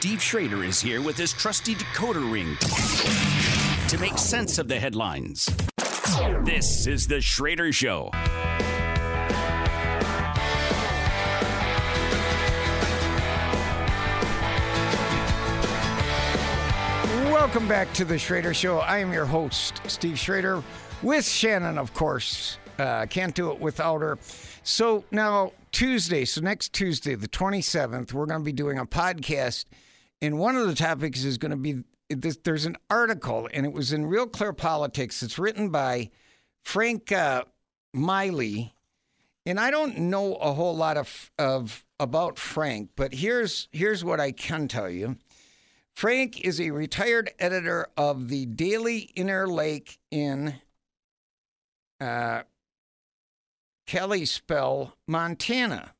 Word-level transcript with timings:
Steve 0.00 0.22
Schroeder 0.22 0.62
is 0.62 0.80
here 0.80 1.02
with 1.02 1.16
his 1.16 1.32
trusty 1.32 1.74
decoder 1.74 2.32
ring 2.32 2.56
to 3.88 3.98
make 3.98 4.16
sense 4.16 4.56
of 4.58 4.68
the 4.68 4.78
headlines. 4.78 5.50
This 6.44 6.86
is 6.86 7.08
The 7.08 7.20
Schroeder 7.20 7.72
Show. 7.72 8.10
Welcome 17.32 17.66
back 17.66 17.92
to 17.94 18.04
the 18.04 18.16
Schroeder 18.16 18.54
Show. 18.54 18.78
I 18.78 18.98
am 18.98 19.12
your 19.12 19.26
host, 19.26 19.80
Steve 19.88 20.16
Schroeder, 20.16 20.62
with 21.02 21.26
Shannon, 21.26 21.76
of 21.76 21.92
course. 21.92 22.58
Uh, 22.78 23.06
can't 23.06 23.34
do 23.34 23.50
it 23.50 23.58
without 23.58 24.00
her. 24.02 24.16
So 24.62 25.02
now, 25.10 25.50
Tuesday, 25.72 26.24
so 26.24 26.40
next 26.40 26.72
Tuesday, 26.72 27.16
the 27.16 27.26
27th, 27.26 28.12
we're 28.12 28.26
going 28.26 28.38
to 28.42 28.44
be 28.44 28.52
doing 28.52 28.78
a 28.78 28.86
podcast. 28.86 29.64
And 30.20 30.38
one 30.38 30.56
of 30.56 30.66
the 30.66 30.74
topics 30.74 31.24
is 31.24 31.38
going 31.38 31.50
to 31.50 31.56
be 31.56 31.84
this, 32.10 32.38
there's 32.42 32.66
an 32.66 32.76
article, 32.90 33.48
and 33.52 33.66
it 33.66 33.72
was 33.72 33.92
in 33.92 34.06
Real 34.06 34.26
Clear 34.26 34.52
Politics. 34.52 35.22
It's 35.22 35.38
written 35.38 35.68
by 35.68 36.10
Frank 36.64 37.12
uh, 37.12 37.44
Miele. 37.92 38.70
And 39.46 39.58
I 39.58 39.70
don't 39.70 39.98
know 39.98 40.34
a 40.34 40.52
whole 40.52 40.76
lot 40.76 40.96
of, 40.96 41.30
of 41.38 41.84
about 42.00 42.38
Frank, 42.38 42.90
but 42.96 43.14
here's 43.14 43.68
here's 43.72 44.04
what 44.04 44.20
I 44.20 44.32
can 44.32 44.68
tell 44.68 44.90
you. 44.90 45.16
Frank 45.94 46.40
is 46.42 46.60
a 46.60 46.70
retired 46.70 47.30
editor 47.38 47.88
of 47.96 48.28
the 48.28 48.46
Daily 48.46 49.10
Inter 49.16 49.46
Lake 49.46 49.98
in 50.10 50.54
uh, 52.00 52.42
Kalispell, 53.86 54.96
Montana. 55.08 55.94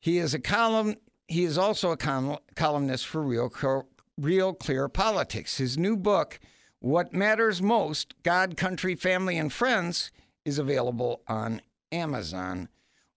He 0.00 0.18
is 0.18 0.34
a 0.34 0.38
column. 0.38 0.96
He 1.28 1.44
is 1.44 1.56
also 1.56 1.90
a 1.90 1.96
col- 1.96 2.42
columnist 2.54 3.06
for 3.06 3.22
Real 3.22 3.48
Clear, 3.48 3.84
Real 4.18 4.54
Clear 4.54 4.88
Politics. 4.88 5.56
His 5.56 5.78
new 5.78 5.96
book, 5.96 6.38
"What 6.80 7.12
Matters 7.12 7.62
Most: 7.62 8.14
God, 8.22 8.56
Country, 8.56 8.94
Family, 8.94 9.38
and 9.38 9.52
Friends," 9.52 10.12
is 10.44 10.58
available 10.58 11.22
on 11.26 11.62
Amazon, 11.90 12.68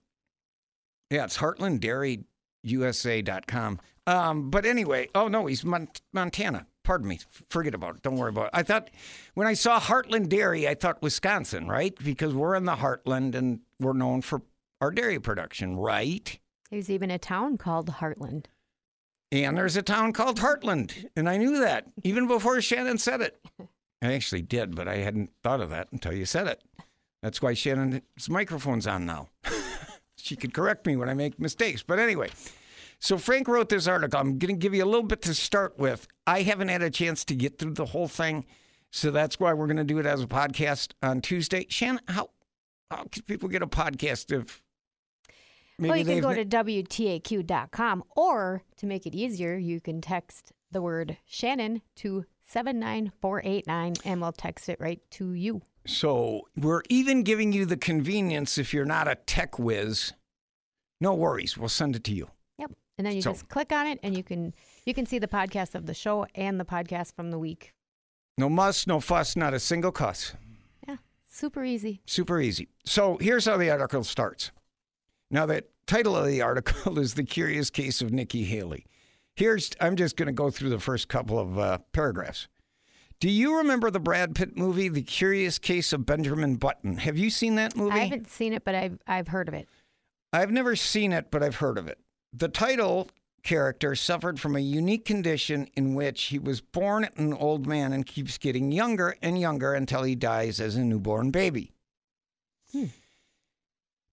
yeah, 1.11 1.25
it's 1.25 1.39
HeartlandDairyUSA.com. 1.39 3.81
Um, 4.07 4.51
but 4.51 4.67
anyway, 4.67 5.09
oh 5.15 5.29
no, 5.29 5.47
he's 5.47 5.65
Mont- 5.65 6.03
Montana. 6.13 6.67
Pardon 6.85 7.09
me. 7.09 7.19
Forget 7.49 7.75
about 7.75 7.97
it. 7.97 8.03
Don't 8.03 8.17
worry 8.17 8.29
about 8.29 8.47
it. 8.47 8.51
I 8.53 8.63
thought 8.63 8.91
when 9.33 9.47
I 9.47 9.55
saw 9.55 9.81
Heartland 9.81 10.29
Dairy, 10.29 10.69
I 10.69 10.75
thought 10.75 11.01
Wisconsin, 11.01 11.67
right? 11.67 11.95
Because 12.05 12.35
we're 12.35 12.55
in 12.57 12.67
the 12.67 12.77
Heartland 12.77 13.35
and 13.35 13.61
we're 13.81 13.95
known 13.95 14.21
for 14.21 14.43
our 14.83 14.91
dairy 14.91 15.19
production, 15.19 15.77
right? 15.77 16.39
There's 16.71 16.91
even 16.91 17.11
a 17.11 17.19
town 17.19 17.57
called 17.57 17.89
Heartland. 17.89 18.47
And 19.33 19.57
there's 19.57 19.77
a 19.77 19.83
town 19.83 20.13
called 20.13 20.39
Heartland. 20.39 21.07
And 21.17 21.29
I 21.29 21.39
knew 21.39 21.61
that 21.61 21.87
even 22.03 22.29
before 22.29 22.61
Shannon 22.61 22.99
said 22.99 23.23
it. 23.23 23.41
I 24.03 24.13
actually 24.13 24.43
did, 24.43 24.77
but 24.77 24.87
I 24.87 24.97
hadn't 24.97 25.31
thought 25.43 25.63
of 25.63 25.71
that 25.71 25.89
until 25.91 26.13
you 26.13 26.27
said 26.27 26.47
it. 26.47 26.61
That's 27.25 27.41
why 27.41 27.55
Shannon's 27.55 28.29
microphone's 28.29 28.87
on 28.87 29.07
now. 29.07 29.31
she 30.19 30.37
could 30.37 30.53
correct 30.53 30.85
me 30.85 30.95
when 30.95 31.09
I 31.09 31.15
make 31.15 31.41
mistakes. 31.41 31.83
But 31.83 31.99
anyway, 31.99 32.29
so 32.99 33.17
Frank 33.17 33.49
wrote 33.49 33.71
this 33.71 33.87
article. 33.87 34.21
I'm 34.21 34.37
going 34.39 34.55
to 34.55 34.61
give 34.61 34.75
you 34.75 34.85
a 34.85 34.87
little 34.87 35.07
bit 35.07 35.23
to 35.23 35.33
start 35.33 35.79
with. 35.79 36.07
I 36.27 36.43
haven't 36.43 36.69
had 36.69 36.83
a 36.83 36.91
chance 36.91 37.25
to 37.25 37.35
get 37.35 37.59
through 37.59 37.73
the 37.73 37.87
whole 37.87 38.09
thing. 38.09 38.45
So 38.91 39.11
that's 39.11 39.41
why 39.41 39.55
we're 39.55 39.69
going 39.69 39.79
to 39.79 39.85
do 39.85 39.99
it 39.99 40.05
as 40.05 40.21
a 40.21 40.27
podcast 40.27 40.93
on 41.03 41.23
Tuesday. 41.23 41.65
Shannon, 41.71 42.03
how, 42.09 42.29
how 42.91 43.05
can 43.11 43.23
people 43.23 43.49
get 43.49 43.63
a 43.63 43.67
podcast 43.67 44.31
if 44.31 44.61
Maybe 45.79 45.89
well, 45.89 45.99
you 45.99 46.05
can 46.05 46.21
go 46.21 46.35
to 46.35 46.45
WTAQ.com, 46.45 48.05
or 48.15 48.63
to 48.77 48.87
make 48.87 49.07
it 49.07 49.15
easier, 49.15 49.57
you 49.57 49.81
can 49.81 50.03
text 50.03 50.53
the 50.71 50.83
word 50.83 51.17
Shannon 51.25 51.81
to 51.97 52.27
79489 52.45 53.95
and 54.05 54.21
we'll 54.21 54.33
text 54.33 54.69
it 54.69 54.79
right 54.79 55.01
to 55.13 55.33
you. 55.33 55.63
So 55.87 56.49
we're 56.57 56.83
even 56.89 57.23
giving 57.23 57.53
you 57.53 57.67
the 57.67 57.77
convenience 57.77 58.59
if 58.59 58.73
you're 58.73 58.85
not 58.85 59.09
a 59.09 59.17
tech 59.17 59.59
whiz. 59.59 60.13
No 61.01 61.15
worries, 61.15 61.59
we'll 61.59 61.69
send 61.69 61.97
it 61.97 62.05
to 62.05 62.13
you. 62.13 62.31
Yep. 62.59 62.73
And 62.99 63.07
then 63.07 63.15
you 63.15 63.23
so, 63.23 63.33
just 63.33 63.49
click 63.49 63.73
on 63.73 63.87
it 63.87 63.99
and 64.03 64.17
you 64.17 64.23
can 64.23 64.55
you 64.87 64.95
can 64.95 65.07
see 65.07 65.19
the 65.19 65.29
podcast 65.29 65.75
of 65.75 65.87
the 65.87 65.95
show 65.95 66.27
and 66.35 66.59
the 66.59 66.65
podcast 66.65 67.15
from 67.15 67.31
the 67.31 67.39
week. 67.39 67.75
No 68.37 68.49
muss, 68.49 68.87
no 68.87 69.01
fuss, 69.01 69.37
not 69.37 69.55
a 69.55 69.61
single 69.61 69.93
cuss. 69.93 70.35
Yeah, 70.89 70.97
super 71.29 71.65
easy. 71.65 72.01
Super 72.07 72.41
easy. 72.41 72.69
So 72.85 73.17
here's 73.19 73.47
how 73.47 73.57
the 73.57 73.71
article 73.71 74.05
starts. 74.05 74.51
Now, 75.31 75.47
the 75.47 75.65
title 75.87 76.17
of 76.17 76.27
the 76.27 76.43
article 76.43 76.99
is 76.99 77.15
The 77.15 77.25
Curious 77.25 77.71
Case 77.71 78.01
of 78.01 78.13
Nikki 78.13 78.45
Haley. 78.45 78.87
Here's, 79.37 79.71
I'm 79.81 79.97
just 79.97 80.17
going 80.17 80.27
to 80.27 80.33
go 80.33 80.51
through 80.51 80.71
the 80.71 80.79
first 80.79 81.09
couple 81.09 81.39
of 81.39 81.59
uh, 81.59 81.79
paragraphs. 81.93 82.47
Do 83.25 83.31
you 83.31 83.57
remember 83.57 83.91
the 83.91 84.01
Brad 84.01 84.35
Pitt 84.35 84.55
movie, 84.55 84.91
The 84.91 85.01
Curious 85.01 85.59
Case 85.59 85.95
of 85.95 86.05
Benjamin 86.05 86.57
Button? 86.57 86.99
Have 86.99 87.17
you 87.17 87.31
seen 87.31 87.55
that 87.55 87.75
movie? 87.75 87.93
I 87.93 88.01
haven't 88.01 88.29
seen 88.29 88.53
it, 88.53 88.67
but 88.67 88.75
I've, 88.75 88.99
I've 89.07 89.29
heard 89.29 89.49
of 89.49 89.55
it. 89.55 89.67
I've 90.31 90.51
never 90.51 90.77
seen 90.77 91.11
it, 91.11 91.31
but 91.31 91.43
I've 91.43 91.57
heard 91.57 91.79
of 91.79 91.89
it. 91.89 91.99
The 92.35 92.49
title 92.49 93.09
character 93.43 93.95
suffered 93.95 94.39
from 94.39 94.57
a 94.57 94.61
unique 94.61 95.07
condition 95.07 95.69
in 95.75 95.95
which 95.95 96.25
he 96.25 96.39
was 96.39 96.61
born 96.61 97.09
an 97.17 97.33
old 97.33 97.67
man 97.67 97.95
and 97.95 98.05
keeps 98.05 98.37
getting 98.37 98.71
younger 98.71 99.17
and 99.23 99.41
younger 99.41 99.73
until 99.73 100.03
he 100.03 100.15
dies 100.15 100.61
as 100.61 100.77
a 100.77 100.85
newborn 100.85 101.31
baby. 101.31 101.73
Hmm. 102.73 102.89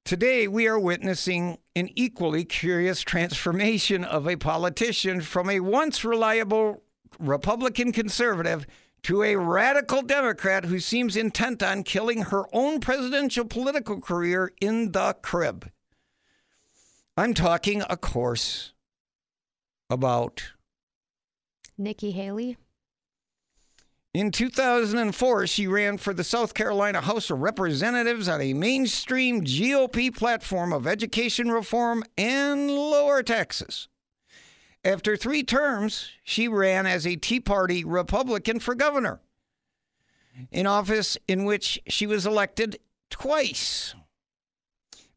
Today, 0.06 0.48
we 0.48 0.70
are 0.70 0.80
witnessing 0.80 1.58
an 1.76 1.90
equally 1.96 2.46
curious 2.46 3.02
transformation 3.02 4.06
of 4.06 4.26
a 4.26 4.38
politician 4.38 5.20
from 5.20 5.50
a 5.50 5.60
once 5.60 6.06
reliable 6.06 6.82
Republican 7.20 7.92
conservative 7.92 8.66
to 9.04 9.24
a 9.24 9.36
radical 9.36 10.02
Democrat 10.02 10.66
who 10.66 10.80
seems 10.80 11.16
intent 11.16 11.64
on 11.64 11.84
killing 11.84 12.24
her 12.24 12.46
own 12.54 12.80
presidential 12.80 13.46
political 13.46 14.00
career 14.00 14.52
in 14.62 14.92
the 14.92 15.16
crib. 15.22 15.72
I'm 17.18 17.34
talking, 17.34 17.82
of 17.82 18.02
course, 18.02 18.74
about 19.90 20.54
Nikki 21.78 22.12
Haley. 22.12 22.58
In 24.14 24.32
2004, 24.32 25.48
she 25.48 25.68
ran 25.68 25.98
for 25.98 26.14
the 26.14 26.24
South 26.24 26.54
Carolina 26.54 27.00
House 27.00 27.30
of 27.30 27.40
Representatives 27.40 28.28
on 28.28 28.42
a 28.42 28.54
mainstream 28.54 29.42
GOP 29.42 30.14
platform 30.14 30.74
of 30.74 30.86
education 30.86 31.50
reform 31.50 32.04
and 32.18 32.70
lower 32.70 33.24
taxes. 33.24 33.88
After 34.84 35.16
three 35.16 35.44
terms, 35.44 36.09
she 36.24 36.47
ran 36.47 36.88
as 36.88 37.06
a 37.06 37.16
Tea 37.16 37.40
Party 37.40 37.84
Republican 37.84 38.59
for 38.59 38.74
governor, 38.74 39.22
an 40.52 40.66
office 40.66 41.18
in 41.28 41.46
which 41.46 41.80
she 41.88 42.08
was 42.08 42.25
elected 42.25 42.80
twice. 43.09 43.94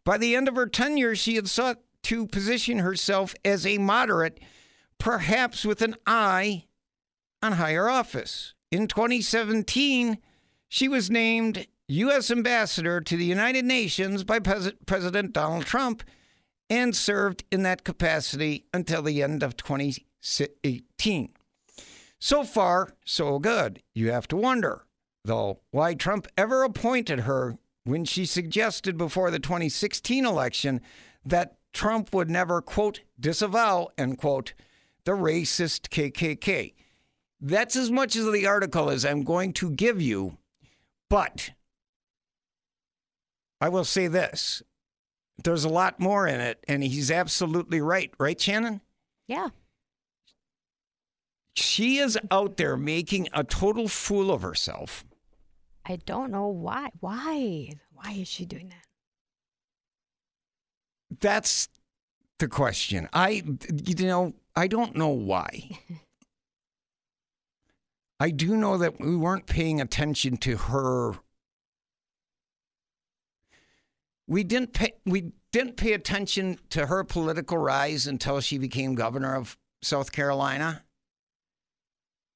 By 0.05 0.19
the 0.19 0.37
end 0.37 0.49
of 0.49 0.57
her 0.57 0.67
tenure, 0.67 1.17
she 1.17 1.37
had 1.37 1.49
sought 1.49 1.79
to 2.03 2.27
position 2.27 2.81
herself 2.81 3.35
as 3.43 3.65
a 3.65 3.79
moderate, 3.79 4.39
perhaps 4.99 5.65
with 5.65 5.81
an 5.81 5.97
eye 6.07 6.65
on 7.43 7.53
higher 7.53 7.89
office. 7.89 8.53
In 8.71 8.87
2017, 8.87 10.19
she 10.69 10.89
was 10.89 11.11
named 11.11 11.67
U.S. 11.89 12.31
Ambassador 12.31 13.01
to 13.01 13.17
the 13.17 13.25
United 13.25 13.65
Nations 13.65 14.25
by 14.25 14.41
Pres- 14.41 14.73
President 14.85 15.33
Donald 15.33 15.65
Trump 15.65 16.03
and 16.71 16.95
served 16.95 17.45
in 17.51 17.63
that 17.63 17.85
capacity 17.85 18.67
until 18.73 19.03
the 19.03 19.23
end 19.23 19.43
of 19.43 19.57
2018. 19.57 21.29
So 22.19 22.45
far, 22.45 22.95
so 23.05 23.39
good. 23.39 23.83
You 23.95 24.11
have 24.11 24.27
to 24.29 24.37
wonder, 24.37 24.87
though, 25.25 25.61
why 25.71 25.95
Trump 25.95 26.27
ever 26.39 26.63
appointed 26.63 27.21
her 27.21 27.59
when 27.85 28.05
she 28.05 28.25
suggested 28.25 28.97
before 28.97 29.31
the 29.31 29.39
2016 29.39 30.25
election 30.25 30.81
that 31.25 31.57
Trump 31.73 32.15
would 32.15 32.31
never, 32.31 32.63
quote, 32.63 33.01
disavow, 33.21 33.89
end 33.99 34.19
quote, 34.19 34.55
the 35.05 35.13
racist 35.13 35.89
KKK. 35.91 36.73
That's 37.41 37.77
as 37.77 37.91
much 37.91 38.17
as 38.17 38.31
the 38.31 38.47
article 38.47 38.89
as 38.89 39.05
I'm 39.05 39.23
going 39.23 39.53
to 39.55 39.71
give 39.71 40.01
you. 40.01 40.39
But 41.11 41.51
I 43.61 43.69
will 43.69 43.85
say 43.85 44.07
this 44.07 44.63
there's 45.43 45.65
a 45.65 45.69
lot 45.69 45.99
more 45.99 46.27
in 46.27 46.41
it, 46.41 46.63
and 46.69 46.83
he's 46.83 47.11
absolutely 47.11 47.81
right. 47.81 48.13
Right, 48.19 48.41
Shannon? 48.41 48.81
Yeah. 49.27 49.49
She 51.57 51.99
is 51.99 52.19
out 52.31 52.57
there 52.57 52.77
making 52.77 53.29
a 53.33 53.45
total 53.45 53.89
fool 53.89 54.31
of 54.31 54.43
herself. 54.43 55.05
I 55.85 55.97
don't 55.97 56.31
know 56.31 56.49
why. 56.49 56.91
Why? 57.01 57.71
Why 57.93 58.13
is 58.13 58.29
she 58.29 58.45
doing 58.45 58.69
that? 58.69 58.85
that's 61.21 61.69
the 62.39 62.49
question. 62.49 63.09
I, 63.13 63.43
you 63.85 64.07
know, 64.07 64.35
I 64.57 64.67
don't 64.67 64.97
know 64.97 65.09
why. 65.09 65.69
I 68.21 68.31
do 68.31 68.57
know 68.57 68.79
that 68.79 69.01
we 69.01 69.17
weren't 69.17 69.47
paying 69.47 69.81
attention 69.81 70.37
to 70.39 70.57
her. 70.57 71.15
We 74.27 74.45
didn't 74.45 74.73
pay. 74.73 74.95
We 75.05 75.33
didn't 75.53 75.77
pay 75.77 75.93
attention 75.93 76.59
to 76.71 76.87
her 76.87 77.05
political 77.05 77.59
rise 77.59 78.07
until 78.07 78.41
she 78.41 78.59
became 78.59 78.95
governor 78.95 79.35
of 79.37 79.57
South 79.83 80.13
Carolina. 80.13 80.85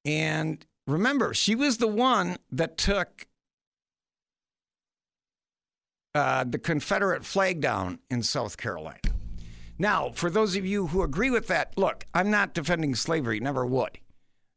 And 0.05 0.65
remember, 0.87 1.35
she 1.35 1.55
was 1.55 1.79
the 1.79 1.89
one 1.89 2.37
that 2.51 2.79
took 2.79 3.27
uh, 6.15 6.45
the 6.45 6.59
Confederate 6.59 7.25
flag 7.25 7.61
down 7.61 7.99
in 8.11 8.23
South 8.23 8.57
Carolina. 8.57 9.01
Now, 9.79 10.11
for 10.11 10.31
those 10.31 10.57
of 10.57 10.67
you 10.67 10.89
who 10.89 11.03
agree 11.03 11.31
with 11.31 11.47
that, 11.49 11.77
look, 11.79 12.05
I'm 12.13 12.31
not 12.31 12.55
defending 12.55 12.95
slavery, 12.95 13.39
never 13.39 13.65
would. 13.65 13.99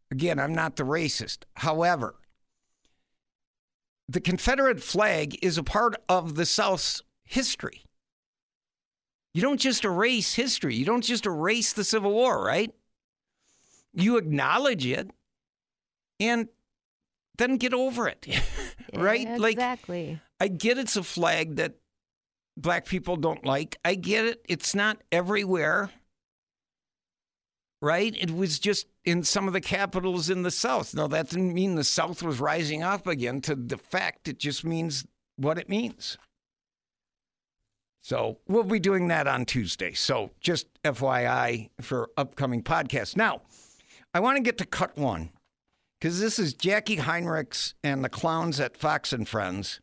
Again, 0.10 0.40
I'm 0.40 0.54
not 0.54 0.76
the 0.76 0.84
racist. 0.84 1.44
However, 1.56 2.16
the 4.08 4.20
Confederate 4.20 4.82
flag 4.82 5.38
is 5.44 5.58
a 5.58 5.64
part 5.64 5.96
of 6.10 6.36
the 6.36 6.46
South's 6.46 7.02
history. 7.32 7.84
You 9.34 9.42
don't 9.42 9.60
just 9.60 9.86
erase 9.86 10.34
history, 10.34 10.76
you 10.76 10.86
don't 10.86 11.04
just 11.04 11.26
erase 11.26 11.74
the 11.74 11.84
Civil 11.84 12.12
War, 12.12 12.44
right? 12.44 12.74
You 13.94 14.18
acknowledge 14.18 14.86
it 14.86 15.12
and 16.20 16.50
then 17.38 17.58
get 17.58 17.74
over 17.74 18.08
it, 18.08 18.28
right? 18.94 19.22
Yeah, 19.22 19.38
Like, 19.38 19.54
exactly. 19.54 20.20
I 20.40 20.48
get 20.48 20.78
it's 20.78 20.98
a 20.98 21.04
flag 21.04 21.56
that 21.56 21.76
black 22.58 22.86
people 22.86 23.16
don't 23.16 23.46
like. 23.46 23.78
I 23.86 23.96
get 23.96 24.26
it. 24.26 24.46
It's 24.48 24.76
not 24.76 25.02
everywhere. 25.12 25.92
Right? 27.82 28.16
It 28.20 28.30
was 28.32 28.60
just 28.60 28.86
in 29.06 29.24
some 29.24 29.48
of 29.48 29.54
the 29.54 29.62
capitals 29.62 30.30
in 30.30 30.44
the 30.44 30.52
South. 30.52 30.94
No, 30.94 31.08
that 31.08 31.30
didn't 31.30 31.54
mean 31.54 31.76
the 31.76 31.84
South 31.84 32.22
was 32.22 32.40
rising 32.40 32.84
up 32.84 33.08
again 33.08 33.42
to 33.42 33.56
the 33.56 33.78
fact. 33.78 34.28
It 34.28 34.38
just 34.38 34.64
means 34.64 35.06
what 35.36 35.58
it 35.58 35.68
means. 35.68 36.18
So 38.02 38.40
we'll 38.48 38.64
be 38.64 38.80
doing 38.80 39.08
that 39.10 39.28
on 39.28 39.46
Tuesday. 39.46 39.94
So 39.94 40.32
just 40.40 40.68
FYI 40.84 41.70
for 41.80 42.10
upcoming 42.18 42.64
podcasts. 42.64 43.16
Now, 43.16 43.42
I 44.14 44.20
want 44.20 44.38
to 44.38 44.44
get 44.44 44.58
to 44.58 44.66
cut 44.66 44.98
one 44.98 45.30
because 46.00 46.20
this 46.20 46.40
is 46.40 46.56
Jacqui 46.56 47.00
Heinrichs 47.00 47.76
and 47.84 48.04
the 48.04 48.10
clowns 48.10 48.60
at 48.60 48.76
Fox 48.76 49.14
and 49.14 49.28
Friends. 49.28 49.80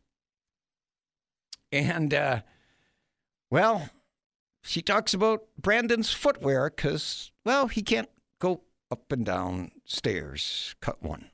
And, 1.71 2.13
uh, 2.13 2.41
well, 3.49 3.89
she 4.63 4.81
talks 4.81 5.13
about 5.13 5.45
Brandon's 5.57 6.11
footwear 6.11 6.69
because, 6.69 7.31
well, 7.45 7.67
he 7.67 7.81
can't 7.81 8.09
go 8.39 8.63
up 8.91 9.11
and 9.11 9.25
down 9.25 9.71
stairs. 9.85 10.75
Cut 10.81 11.01
one. 11.01 11.29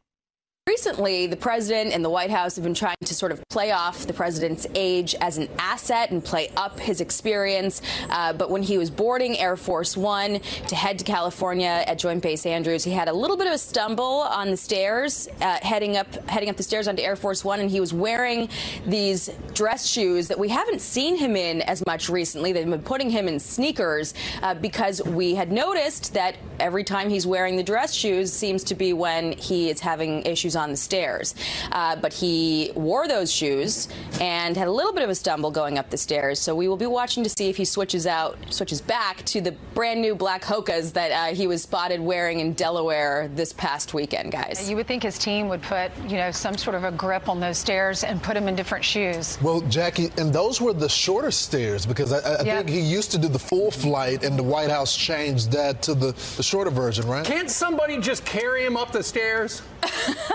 Recently, 0.67 1.27
the 1.27 1.38
president 1.38 1.94
and 1.94 2.03
the 2.03 2.09
White 2.09 2.31
House 2.31 2.56
have 2.56 2.63
been 2.63 2.73
trying 2.73 2.97
to 3.06 3.13
sort 3.13 3.31
of 3.31 3.39
play 3.50 3.71
off 3.71 4.07
the 4.07 4.13
president's 4.13 4.65
age 4.73 5.13
as 5.21 5.38
an 5.38 5.47
asset 5.59 6.09
and 6.09 6.25
play 6.25 6.50
up 6.57 6.79
his 6.79 7.01
experience. 7.01 7.83
Uh, 8.09 8.33
but 8.33 8.50
when 8.50 8.63
he 8.63 8.79
was 8.79 8.89
boarding 8.89 9.38
Air 9.38 9.57
Force 9.57 9.95
One 9.95 10.39
to 10.39 10.75
head 10.75 10.97
to 10.97 11.06
California 11.06 11.83
at 11.85 12.00
Joint 12.00 12.23
Base 12.23 12.47
Andrews, 12.47 12.83
he 12.83 12.89
had 12.89 13.07
a 13.07 13.13
little 13.13 13.38
bit 13.38 13.45
of 13.45 13.53
a 13.53 13.59
stumble 13.59 14.21
on 14.21 14.50
the 14.50 14.57
stairs, 14.57 15.27
uh, 15.39 15.59
heading 15.62 15.97
up 15.97 16.12
heading 16.27 16.50
up 16.50 16.57
the 16.57 16.63
stairs 16.63 16.88
onto 16.88 17.03
Air 17.03 17.15
Force 17.15 17.45
One, 17.45 17.59
and 17.59 17.69
he 17.69 17.79
was 17.79 17.94
wearing 17.94 18.50
these 18.88 19.29
dress 19.53 19.85
shoes 19.85 20.27
that 20.29 20.39
we 20.39 20.50
haven't 20.50 20.81
seen 20.81 21.15
him 21.15 21.35
in 21.35 21.61
as 21.61 21.85
much 21.85 22.09
recently. 22.09 22.53
They've 22.53 22.68
been 22.68 22.81
putting 22.81 23.11
him 23.11 23.27
in 23.27 23.39
sneakers 23.39 24.15
uh, 24.41 24.56
because 24.56 25.00
we 25.03 25.35
had 25.35 25.51
noticed 25.51 26.15
that 26.15 26.38
every 26.59 26.83
time 26.83 27.11
he's 27.11 27.27
wearing 27.27 27.56
the 27.56 27.63
dress 27.63 27.94
shoes 27.94 28.33
seems 28.33 28.63
to 28.63 28.73
be 28.73 28.94
when 28.94 29.33
he 29.33 29.69
is 29.69 29.79
having 29.79 30.23
issues 30.23 30.55
on 30.56 30.72
the 30.72 30.78
stairs. 30.78 31.36
Uh, 31.72 31.96
but 31.96 32.13
he 32.13 32.72
wore 32.75 33.07
those 33.07 33.31
shoes 33.31 33.88
and 34.22 34.56
had 34.56 34.68
a 34.68 34.72
little 34.72 34.94
bit 34.94 35.04
of 35.04 35.10
a 35.10 35.16
stumble 35.16 35.52
going 35.52 35.78
up 35.78 35.90
the 35.90 35.98
stairs. 35.98 36.40
So 36.40 36.56
we 36.56 36.68
will 36.68 36.78
be 36.78 36.86
watching 36.86 37.24
to 37.24 37.30
see 37.30 37.50
if 37.50 37.57
he 37.57 37.66
switches 37.66 38.07
out, 38.07 38.38
switches 38.50 38.81
back 38.81 39.24
to 39.25 39.42
the 39.42 39.52
brand 39.74 40.02
new 40.02 40.16
black 40.16 40.44
Hokas 40.44 40.94
that 40.94 41.12
uh, 41.12 41.36
he 41.36 41.48
was 41.48 41.63
spotted 41.63 42.00
wearing 42.00 42.40
in 42.40 42.54
Delaware 42.54 43.30
this 43.36 43.54
past 43.54 43.94
weekend, 43.94 44.31
guys. 44.31 44.69
You 44.69 44.75
would 44.75 44.88
think 44.88 45.04
his 45.04 45.18
team 45.18 45.48
would 45.50 45.62
put, 45.62 45.92
you 46.07 46.18
know, 46.18 46.31
some 46.31 46.57
sort 46.57 46.75
of 46.75 46.84
a 46.84 46.92
grip 46.92 47.28
on 47.30 47.40
those 47.40 47.57
stairs 47.57 48.04
and 48.04 48.22
put 48.22 48.36
him 48.38 48.48
in 48.48 48.56
different 48.56 48.84
shoes. 48.86 49.38
Well, 49.42 49.62
Jacqui, 49.63 50.16
and 50.18 50.31
those 50.34 50.62
were 50.62 50.74
the 50.74 50.90
shorter 50.90 51.31
stairs 51.31 51.86
because 51.86 52.12
I, 52.13 52.18
I 52.19 52.44
Yeah. 52.44 52.57
think 52.57 52.69
he 52.69 52.80
used 52.80 53.12
to 53.12 53.18
do 53.18 53.28
the 53.28 53.40
full 53.40 53.72
flight, 53.72 54.24
and 54.24 54.38
the 54.38 54.44
White 54.44 54.69
House 54.69 54.96
changed 54.96 55.52
that 55.52 55.81
to 55.84 55.94
the, 55.94 56.12
the 56.38 56.44
shorter 56.44 56.72
version, 56.72 57.07
right? 57.07 57.25
Can't 57.25 57.50
somebody 57.50 57.98
just 58.00 58.25
carry 58.25 58.66
him 58.66 58.78
up 58.78 58.92
the 58.92 59.04
stairs? 59.04 59.62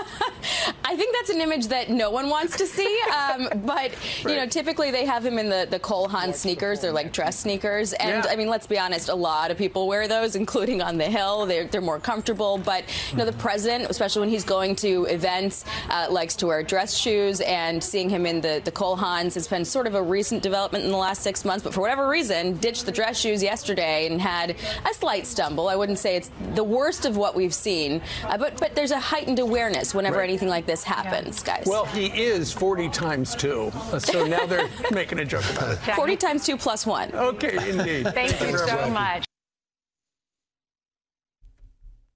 I 0.83 0.95
think 0.97 1.15
that's 1.15 1.29
an 1.29 1.39
image 1.41 1.67
that 1.67 1.89
no 1.89 2.11
one 2.11 2.29
wants 2.29 2.57
to 2.57 2.65
see. 2.65 2.87
Um, 3.11 3.49
but 3.65 3.91
you 4.21 4.35
know, 4.35 4.45
typically 4.47 4.89
they 4.89 5.05
have 5.05 5.25
him 5.25 5.37
in 5.37 5.49
the 5.49 5.67
the 5.69 5.79
Cole 5.79 6.07
Haan 6.07 6.33
sneakers. 6.33 6.79
They're 6.79 6.91
like 6.91 7.11
dress 7.11 7.39
sneakers, 7.39 7.93
and 7.93 8.23
Yeah. 8.23 8.31
I 8.31 8.35
mean, 8.35 8.47
let's 8.47 8.67
be 8.67 8.79
honest, 8.79 9.09
a 9.09 9.15
lot 9.15 9.51
of 9.51 9.57
people 9.57 9.87
wear 9.87 10.07
those, 10.07 10.35
including 10.35 10.81
on 10.81 10.97
the 10.97 11.05
Hill. 11.05 11.45
They're 11.45 11.65
they're 11.65 11.81
more 11.81 11.99
comfortable. 11.99 12.57
But 12.57 12.85
you 13.11 13.17
know, 13.17 13.25
the 13.25 13.33
president, 13.33 13.89
especially 13.89 14.21
when 14.21 14.29
he's 14.29 14.43
going 14.45 14.75
to 14.77 15.05
events, 15.05 15.65
uh, 15.89 16.07
likes 16.09 16.35
to 16.37 16.47
wear 16.47 16.63
dress 16.63 16.95
shoes. 16.95 17.41
And 17.41 17.83
seeing 17.83 18.09
him 18.09 18.25
in 18.25 18.39
the 18.41 18.61
the 18.63 18.71
Cole 18.71 18.97
Haans 18.97 19.33
has 19.33 19.47
been 19.47 19.65
sort 19.65 19.87
of 19.87 19.95
a 19.95 20.01
recent 20.01 20.41
development 20.41 20.85
in 20.85 20.91
the 20.91 20.97
last 20.97 21.21
six 21.21 21.43
months. 21.43 21.63
But 21.63 21.73
for 21.73 21.81
whatever 21.81 22.07
reason, 22.07 22.57
ditched 22.57 22.85
the 22.85 22.91
dress 22.93 23.19
shoes 23.19 23.43
yesterday 23.43 24.07
and 24.07 24.21
had 24.21 24.51
a 24.89 24.93
slight 24.93 25.27
stumble. 25.27 25.67
I 25.67 25.75
wouldn't 25.75 25.99
say 25.99 26.15
it's 26.15 26.31
the 26.55 26.63
worst 26.63 27.05
of 27.05 27.17
what 27.17 27.35
we've 27.35 27.53
seen, 27.53 28.01
uh, 28.23 28.37
but 28.37 28.57
but 28.57 28.73
there's 28.73 28.91
a 28.91 28.99
heightened 28.99 29.39
awareness 29.41 29.93
whenever 29.93 30.17
Right. 30.17 30.29
anything 30.29 30.47
like 30.47 30.65
this 30.65 30.83
happens, 30.83 31.43
guys. 31.43 31.65
Well, 31.67 31.85
he 31.85 32.05
is 32.07 32.51
40 32.53 32.89
times 32.89 33.35
two, 33.35 33.71
uh, 33.91 33.99
so 33.99 34.25
now 34.25 34.45
they're 34.45 34.69
making 34.91 35.19
a 35.19 35.25
joke 35.25 35.43
about 35.51 35.71
it. 35.73 35.77
40 35.95 36.15
times 36.17 36.45
2 36.45 36.55
plus 36.57 36.85
1. 36.85 37.13
Okay, 37.13 37.69
indeed. 37.69 38.07
Thank 38.13 38.39
you 38.41 38.57
so 38.57 38.89
much. 38.89 39.25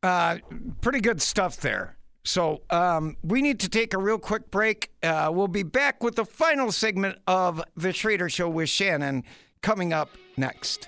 Uh, 0.04 0.38
pretty 0.82 1.02
good 1.02 1.22
stuff 1.22 1.58
there. 1.58 1.98
So 2.24 2.62
um, 2.70 3.18
we 3.24 3.42
need 3.42 3.60
to 3.62 3.70
take 3.70 3.94
a 3.94 3.98
real 3.98 4.18
quick 4.18 4.50
break. 4.50 4.92
Uh, 5.04 5.30
we'll 5.32 5.48
be 5.48 5.64
back 5.64 6.04
with 6.04 6.16
the 6.16 6.26
final 6.26 6.72
segment 6.72 7.18
of 7.28 7.62
the 7.76 7.94
Schroeder 7.94 8.30
Show 8.30 8.50
with 8.50 8.70
Shannon 8.70 9.24
coming 9.62 9.94
up 9.94 10.10
next. 10.38 10.88